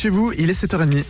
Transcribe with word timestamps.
chez 0.00 0.08
vous, 0.08 0.32
il 0.32 0.48
est 0.48 0.58
7h30. 0.58 1.04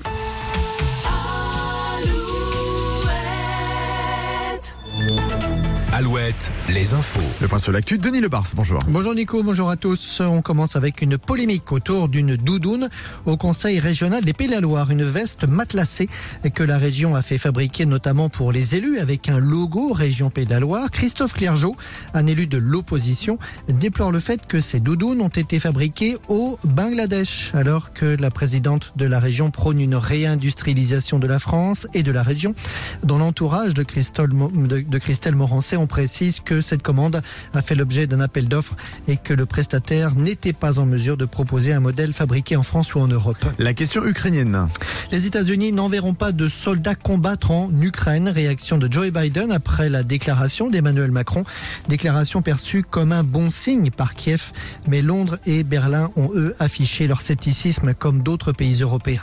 Alouette, 6.00 6.50
les 6.70 6.94
infos. 6.94 7.20
Le 7.42 7.46
point 7.46 7.58
sur 7.58 7.72
l'actu, 7.72 7.98
Denis 7.98 8.22
Lebars, 8.22 8.46
bonjour. 8.54 8.78
Bonjour 8.88 9.14
Nico, 9.14 9.42
bonjour 9.42 9.68
à 9.68 9.76
tous. 9.76 10.22
On 10.22 10.40
commence 10.40 10.74
avec 10.74 11.02
une 11.02 11.18
polémique 11.18 11.72
autour 11.72 12.08
d'une 12.08 12.36
doudoune 12.36 12.88
au 13.26 13.36
Conseil 13.36 13.78
régional 13.80 14.24
des 14.24 14.32
Pays 14.32 14.46
de 14.46 14.52
la 14.52 14.60
Loire. 14.60 14.90
Une 14.90 15.02
veste 15.02 15.46
matelassée 15.46 16.08
que 16.54 16.62
la 16.62 16.78
région 16.78 17.14
a 17.16 17.20
fait 17.20 17.36
fabriquer 17.36 17.84
notamment 17.84 18.30
pour 18.30 18.50
les 18.50 18.76
élus 18.76 18.98
avec 18.98 19.28
un 19.28 19.38
logo 19.38 19.92
Région 19.92 20.30
Pays 20.30 20.46
de 20.46 20.52
la 20.52 20.60
Loire. 20.60 20.90
Christophe 20.90 21.34
Clergeau, 21.34 21.76
un 22.14 22.26
élu 22.26 22.46
de 22.46 22.56
l'opposition, 22.56 23.38
déplore 23.68 24.10
le 24.10 24.20
fait 24.20 24.46
que 24.46 24.58
ces 24.58 24.80
doudounes 24.80 25.20
ont 25.20 25.28
été 25.28 25.60
fabriquées 25.60 26.16
au 26.28 26.58
Bangladesh 26.64 27.50
alors 27.52 27.92
que 27.92 28.16
la 28.18 28.30
présidente 28.30 28.94
de 28.96 29.04
la 29.04 29.20
région 29.20 29.50
prône 29.50 29.82
une 29.82 29.96
réindustrialisation 29.96 31.18
de 31.18 31.26
la 31.26 31.38
France 31.38 31.86
et 31.92 32.02
de 32.02 32.10
la 32.10 32.22
région. 32.22 32.54
Dans 33.02 33.18
l'entourage 33.18 33.74
de 33.74 33.82
Christelle, 33.82 34.30
de, 34.30 34.98
Christelle 34.98 35.36
on 35.36 35.89
précise 35.90 36.40
que 36.40 36.62
cette 36.62 36.82
commande 36.82 37.20
a 37.52 37.60
fait 37.60 37.74
l'objet 37.74 38.06
d'un 38.06 38.20
appel 38.20 38.48
d'offres 38.48 38.76
et 39.08 39.16
que 39.16 39.34
le 39.34 39.44
prestataire 39.44 40.14
n'était 40.14 40.54
pas 40.54 40.78
en 40.78 40.86
mesure 40.86 41.16
de 41.16 41.26
proposer 41.26 41.74
un 41.74 41.80
modèle 41.80 42.14
fabriqué 42.14 42.56
en 42.56 42.62
France 42.62 42.94
ou 42.94 43.00
en 43.00 43.08
Europe. 43.08 43.44
La 43.58 43.74
question 43.74 44.06
ukrainienne. 44.06 44.68
Les 45.10 45.26
États-Unis 45.26 45.72
n'enverront 45.72 46.14
pas 46.14 46.32
de 46.32 46.48
soldats 46.48 46.94
combattre 46.94 47.50
en 47.50 47.70
Ukraine. 47.80 48.28
Réaction 48.28 48.78
de 48.78 48.90
Joe 48.90 49.10
Biden 49.10 49.50
après 49.50 49.88
la 49.88 50.04
déclaration 50.04 50.70
d'Emmanuel 50.70 51.10
Macron. 51.10 51.44
Déclaration 51.88 52.40
perçue 52.40 52.84
comme 52.84 53.10
un 53.10 53.24
bon 53.24 53.50
signe 53.50 53.90
par 53.90 54.14
Kiev. 54.14 54.52
Mais 54.86 55.02
Londres 55.02 55.38
et 55.44 55.64
Berlin 55.64 56.10
ont 56.14 56.30
eux 56.34 56.54
affiché 56.60 57.08
leur 57.08 57.20
scepticisme 57.20 57.94
comme 57.94 58.22
d'autres 58.22 58.52
pays 58.52 58.80
européens. 58.80 59.22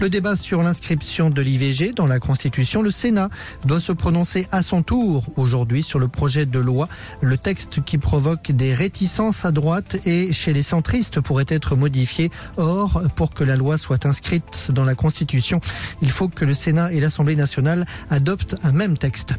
Le 0.00 0.08
débat 0.08 0.36
sur 0.36 0.62
l'inscription 0.62 1.30
de 1.30 1.42
l'IVG 1.42 1.92
dans 1.92 2.06
la 2.06 2.18
Constitution, 2.18 2.82
le 2.82 2.90
Sénat 2.90 3.30
doit 3.64 3.80
se 3.80 3.92
prononcer 3.92 4.46
à 4.52 4.62
son 4.62 4.82
tour 4.82 5.26
aujourd'hui 5.36 5.82
sur 5.82 5.98
le 5.98 6.03
projet 6.08 6.46
de 6.46 6.58
loi. 6.58 6.88
Le 7.20 7.36
texte 7.38 7.82
qui 7.84 7.98
provoque 7.98 8.52
des 8.52 8.74
réticences 8.74 9.44
à 9.44 9.52
droite 9.52 9.98
et 10.06 10.32
chez 10.32 10.52
les 10.52 10.62
centristes 10.62 11.20
pourrait 11.20 11.46
être 11.48 11.76
modifié. 11.76 12.30
Or, 12.56 13.02
pour 13.16 13.32
que 13.32 13.44
la 13.44 13.56
loi 13.56 13.78
soit 13.78 14.06
inscrite 14.06 14.70
dans 14.70 14.84
la 14.84 14.94
Constitution, 14.94 15.60
il 16.02 16.10
faut 16.10 16.28
que 16.28 16.44
le 16.44 16.54
Sénat 16.54 16.92
et 16.92 17.00
l'Assemblée 17.00 17.36
nationale 17.36 17.86
adoptent 18.10 18.56
un 18.62 18.72
même 18.72 18.96
texte. 18.96 19.34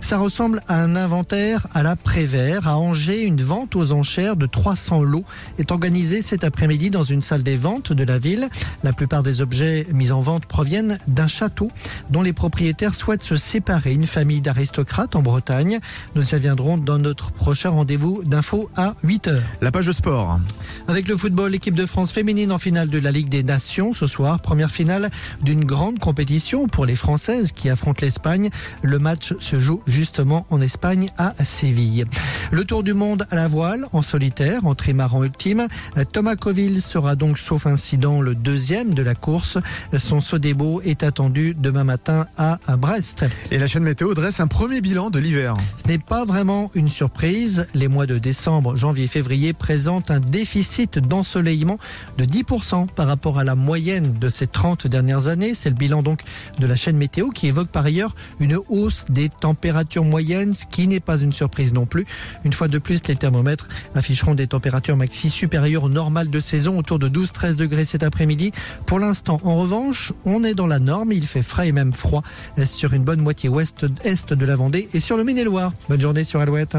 Ça 0.00 0.18
ressemble 0.18 0.62
à 0.68 0.82
un 0.82 0.96
inventaire 0.96 1.66
à 1.72 1.82
la 1.82 1.96
Prévert. 1.96 2.68
À 2.68 2.78
Angers, 2.78 3.22
une 3.22 3.42
vente 3.42 3.76
aux 3.76 3.92
enchères 3.92 4.36
de 4.36 4.46
300 4.46 5.02
lots 5.02 5.24
est 5.58 5.70
organisée 5.70 6.22
cet 6.22 6.44
après-midi 6.44 6.90
dans 6.90 7.04
une 7.04 7.22
salle 7.22 7.42
des 7.42 7.56
ventes 7.56 7.92
de 7.92 8.04
la 8.04 8.18
ville. 8.18 8.48
La 8.82 8.92
plupart 8.92 9.22
des 9.22 9.40
objets 9.40 9.86
mis 9.92 10.10
en 10.12 10.20
vente 10.20 10.46
proviennent 10.46 10.98
d'un 11.08 11.26
château 11.26 11.70
dont 12.10 12.22
les 12.22 12.32
propriétaires 12.32 12.94
souhaitent 12.94 13.22
se 13.22 13.36
séparer. 13.36 13.92
Une 13.92 14.06
famille 14.06 14.40
d'aristocrates 14.40 15.16
en 15.16 15.22
Bretagne. 15.22 15.78
Nous 16.14 16.28
y 16.28 16.34
reviendrons 16.34 16.78
dans 16.78 16.98
notre 16.98 17.32
prochain 17.32 17.70
rendez-vous 17.70 18.22
d'infos 18.24 18.70
à 18.76 18.94
8h. 19.04 19.38
La 19.60 19.70
page 19.70 19.86
de 19.86 19.92
sport. 19.92 20.40
Avec 20.86 21.08
le 21.08 21.16
football, 21.16 21.52
l'équipe 21.52 21.74
de 21.74 21.86
France 21.86 22.12
féminine 22.12 22.52
en 22.52 22.58
finale 22.58 22.88
de 22.88 22.98
la 22.98 23.12
Ligue 23.12 23.28
des 23.28 23.42
Nations 23.42 23.94
ce 23.94 24.06
soir. 24.06 24.40
Première 24.40 24.70
finale 24.70 25.10
d'une 25.42 25.64
grande 25.64 25.98
compétition 25.98 26.68
pour 26.68 26.86
les 26.86 26.96
Françaises 26.96 27.52
qui 27.52 27.70
affrontent 27.70 28.00
l'Espagne. 28.02 28.50
Le 28.82 28.98
match 28.98 29.34
se 29.40 29.60
joue 29.60 29.82
justement 29.86 30.46
en 30.50 30.60
Espagne 30.60 31.10
à 31.18 31.34
Séville. 31.44 32.04
Le 32.50 32.64
tour 32.64 32.82
du 32.82 32.94
monde 32.94 33.26
à 33.30 33.34
la 33.34 33.48
voile 33.48 33.86
en 33.92 34.02
solitaire 34.02 34.66
en 34.66 34.74
trimaran 34.74 35.24
ultime. 35.24 35.68
Thomas 36.12 36.36
Coville 36.36 36.80
sera 36.80 37.16
donc 37.16 37.38
sauf 37.38 37.66
incident 37.66 38.20
le 38.20 38.34
deuxième 38.34 38.94
de 38.94 39.02
la 39.02 39.14
course. 39.14 39.58
Son 39.96 40.20
saut 40.20 40.38
des 40.38 40.54
beaux 40.54 40.80
est 40.82 41.02
attendu 41.02 41.54
demain 41.58 41.84
matin 41.84 42.26
à 42.36 42.58
Brest. 42.76 43.24
Et 43.50 43.58
la 43.58 43.66
chaîne 43.66 43.82
météo 43.82 44.14
dresse 44.14 44.40
un 44.40 44.46
premier 44.46 44.80
bilan 44.80 45.10
de 45.10 45.18
l'hiver. 45.18 45.54
N'est 45.88 45.96
pas 45.96 46.26
vraiment 46.26 46.70
une 46.74 46.90
surprise. 46.90 47.66
Les 47.72 47.88
mois 47.88 48.04
de 48.04 48.18
décembre, 48.18 48.76
janvier, 48.76 49.06
février 49.06 49.54
présentent 49.54 50.10
un 50.10 50.20
déficit 50.20 50.98
d'ensoleillement 50.98 51.78
de 52.18 52.26
10% 52.26 52.88
par 52.88 53.06
rapport 53.06 53.38
à 53.38 53.44
la 53.44 53.54
moyenne 53.54 54.18
de 54.18 54.28
ces 54.28 54.46
30 54.46 54.86
dernières 54.86 55.28
années. 55.28 55.54
C'est 55.54 55.70
le 55.70 55.76
bilan 55.76 56.02
donc 56.02 56.20
de 56.58 56.66
la 56.66 56.76
chaîne 56.76 56.98
météo 56.98 57.30
qui 57.30 57.46
évoque 57.46 57.68
par 57.68 57.86
ailleurs 57.86 58.14
une 58.38 58.58
hausse 58.68 59.06
des 59.08 59.30
températures 59.30 60.04
moyennes, 60.04 60.52
ce 60.52 60.66
qui 60.66 60.88
n'est 60.88 61.00
pas 61.00 61.20
une 61.20 61.32
surprise 61.32 61.72
non 61.72 61.86
plus. 61.86 62.04
Une 62.44 62.52
fois 62.52 62.68
de 62.68 62.78
plus, 62.78 63.00
les 63.08 63.16
thermomètres 63.16 63.68
afficheront 63.94 64.34
des 64.34 64.46
températures 64.46 64.98
maxi 64.98 65.30
supérieures 65.30 65.84
au 65.84 65.88
normal 65.88 66.28
de 66.28 66.40
saison, 66.40 66.76
autour 66.76 66.98
de 66.98 67.08
12-13 67.08 67.54
degrés 67.54 67.86
cet 67.86 68.02
après-midi. 68.02 68.52
Pour 68.84 68.98
l'instant, 68.98 69.40
en 69.42 69.56
revanche, 69.56 70.12
on 70.26 70.44
est 70.44 70.54
dans 70.54 70.66
la 70.66 70.80
norme. 70.80 71.12
Il 71.12 71.26
fait 71.26 71.40
frais 71.40 71.68
et 71.68 71.72
même 71.72 71.94
froid 71.94 72.22
sur 72.66 72.92
une 72.92 73.04
bonne 73.04 73.22
moitié 73.22 73.48
ouest-est 73.48 74.34
de 74.34 74.44
la 74.44 74.54
Vendée 74.54 74.90
et 74.92 75.00
sur 75.00 75.16
le 75.16 75.24
Maine-et-Loire. 75.24 75.72
Bonne 75.88 76.00
journée 76.00 76.24
sur 76.24 76.40
Alouette. 76.40 76.76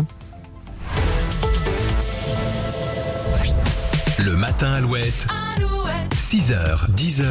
Le 4.19 4.35
matin 4.35 4.73
Alouette. 4.73 5.27
6h, 6.11 6.91
10h. 6.95 7.25